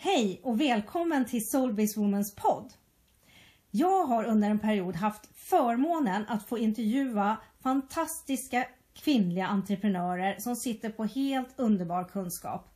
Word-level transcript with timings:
Hej 0.00 0.40
och 0.42 0.60
välkommen 0.60 1.24
till 1.24 1.48
Soulbase 1.48 2.00
Womans 2.00 2.34
podd. 2.34 2.72
Jag 3.70 4.06
har 4.06 4.24
under 4.24 4.50
en 4.50 4.58
period 4.58 4.96
haft 4.96 5.28
förmånen 5.34 6.24
att 6.28 6.48
få 6.48 6.58
intervjua 6.58 7.36
fantastiska 7.62 8.66
kvinnliga 8.94 9.46
entreprenörer 9.46 10.36
som 10.38 10.56
sitter 10.56 10.90
på 10.90 11.04
helt 11.04 11.48
underbar 11.56 12.04
kunskap. 12.04 12.68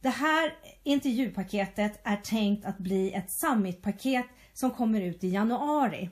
Det 0.00 0.08
här 0.08 0.54
intervjupaketet 0.82 2.00
är 2.04 2.16
tänkt 2.16 2.66
att 2.66 2.78
bli 2.78 3.12
ett 3.12 3.30
summitpaket 3.30 4.26
som 4.52 4.70
kommer 4.70 5.00
ut 5.00 5.24
i 5.24 5.28
januari. 5.28 6.10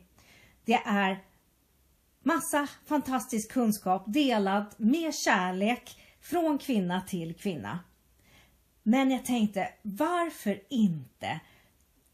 Det 0.65 0.81
är 0.87 1.25
massa 2.23 2.69
fantastisk 2.87 3.53
kunskap 3.53 4.05
delad 4.07 4.65
med 4.77 5.15
kärlek 5.15 6.01
från 6.21 6.59
kvinna 6.59 7.01
till 7.01 7.35
kvinna. 7.35 7.79
Men 8.87 9.11
jag 9.11 9.25
tänkte, 9.25 9.69
varför 9.83 10.63
inte 10.69 11.41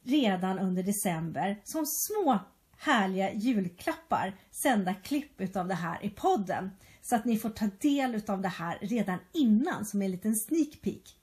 redan 0.02 0.58
under 0.58 0.82
december 0.82 1.60
som 1.64 1.86
små 1.86 2.38
härliga 2.76 3.32
julklappar 3.32 4.36
sända 4.50 4.94
klipp 4.94 5.40
utav 5.40 5.68
det 5.68 5.74
här 5.74 6.04
i 6.04 6.10
podden. 6.10 6.70
Så 7.02 7.16
att 7.16 7.24
ni 7.24 7.38
får 7.38 7.50
ta 7.50 7.66
del 7.80 8.14
utav 8.14 8.42
det 8.42 8.48
här 8.48 8.78
redan 8.80 9.18
innan 9.32 9.86
som 9.86 10.02
en 10.02 10.10
liten 10.10 10.36
sneak 10.36 10.80
peek. 10.82 11.16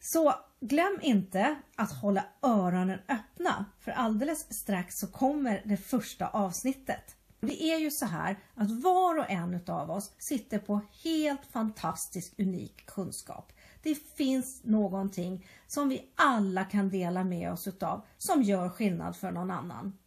Så 0.00 0.34
glöm 0.60 0.98
inte 1.02 1.56
att 1.76 1.92
hålla 1.92 2.24
öronen 2.42 2.98
öppna 3.08 3.64
för 3.80 3.90
alldeles 3.90 4.54
strax 4.54 4.98
så 4.98 5.06
kommer 5.06 5.62
det 5.64 5.76
första 5.76 6.28
avsnittet. 6.28 7.16
Det 7.40 7.62
är 7.62 7.78
ju 7.78 7.90
så 7.90 8.06
här 8.06 8.38
att 8.54 8.70
var 8.70 9.18
och 9.18 9.30
en 9.30 9.54
utav 9.54 9.90
oss 9.90 10.12
sitter 10.18 10.58
på 10.58 10.80
helt 11.04 11.46
fantastisk 11.52 12.34
unik 12.38 12.86
kunskap. 12.86 13.52
Det 13.86 13.94
finns 14.16 14.64
någonting 14.64 15.46
som 15.66 15.88
vi 15.88 16.10
alla 16.14 16.64
kan 16.64 16.90
dela 16.90 17.24
med 17.24 17.52
oss 17.52 17.66
utav 17.66 18.06
som 18.18 18.42
gör 18.42 18.68
skillnad 18.68 19.16
för 19.16 19.30
någon 19.30 19.50
annan. 19.50 19.98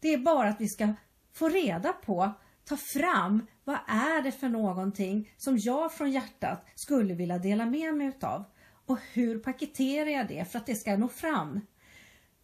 Det 0.00 0.08
är 0.08 0.18
bara 0.18 0.48
att 0.48 0.60
vi 0.60 0.68
ska 0.68 0.94
få 1.32 1.48
reda 1.48 1.92
på, 1.92 2.32
ta 2.64 2.76
fram, 2.76 3.46
vad 3.64 3.78
är 3.86 4.22
det 4.22 4.32
för 4.32 4.48
någonting 4.48 5.30
som 5.36 5.58
jag 5.58 5.92
från 5.92 6.10
hjärtat 6.10 6.66
skulle 6.74 7.14
vilja 7.14 7.38
dela 7.38 7.66
med 7.66 7.94
mig 7.94 8.06
utav? 8.06 8.44
Och 8.86 8.98
hur 9.12 9.38
paketerar 9.38 10.10
jag 10.10 10.28
det 10.28 10.50
för 10.52 10.58
att 10.58 10.66
det 10.66 10.74
ska 10.74 10.96
nå 10.96 11.08
fram? 11.08 11.60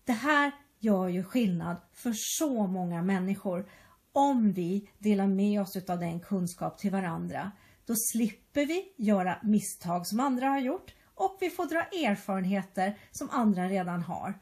Det 0.05 0.13
här 0.13 0.53
gör 0.79 1.09
ju 1.09 1.25
skillnad 1.25 1.77
för 1.93 2.13
så 2.13 2.67
många 2.67 3.03
människor 3.03 3.69
om 4.13 4.53
vi 4.53 4.91
delar 4.99 5.27
med 5.27 5.61
oss 5.61 5.77
utav 5.77 5.99
den 5.99 6.21
kunskap 6.21 6.79
till 6.79 6.91
varandra. 6.91 7.53
Då 7.91 7.97
slipper 7.97 8.67
vi 8.67 8.93
göra 8.97 9.39
misstag 9.43 10.07
som 10.07 10.21
andra 10.21 10.49
har 10.49 10.59
gjort 10.61 10.95
och 11.15 11.37
vi 11.41 11.51
får 11.51 11.67
dra 11.67 11.81
erfarenheter 11.81 12.99
som 13.11 13.31
andra 13.31 13.69
redan 13.69 14.03
har. 14.03 14.39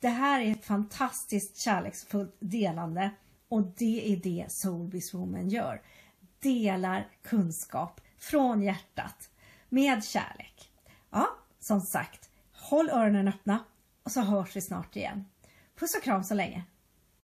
Det 0.00 0.08
här 0.08 0.40
är 0.40 0.52
ett 0.52 0.64
fantastiskt 0.64 1.56
kärleksfullt 1.56 2.36
delande 2.40 3.10
och 3.48 3.62
det 3.62 4.12
är 4.12 4.16
det 4.16 4.46
Soulbiz 4.48 5.14
Woman 5.14 5.48
gör. 5.48 5.82
Delar 6.38 7.08
kunskap 7.22 8.00
från 8.18 8.62
hjärtat 8.62 9.30
med 9.68 10.04
kärlek. 10.04 10.70
Ja, 11.10 11.26
som 11.60 11.80
sagt, 11.80 12.30
håll 12.52 12.90
öronen 12.90 13.28
öppna 13.28 13.64
och 14.02 14.12
så 14.12 14.20
hörs 14.20 14.56
vi 14.56 14.60
snart 14.60 14.96
igen. 14.96 15.24
Puss 15.78 15.96
och 15.96 16.02
kram 16.02 16.24
så 16.24 16.34
länge! 16.34 16.64